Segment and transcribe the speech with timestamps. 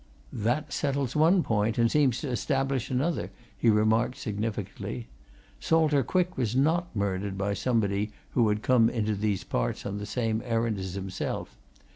[0.33, 5.09] "That settles one point and seems to establish another," he remarked significantly.
[5.59, 10.07] "Salter Quick was not murdered by somebody who had come into these parts on the
[10.07, 11.55] same errand as himself.